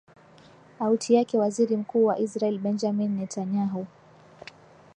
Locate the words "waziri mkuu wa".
1.37-2.19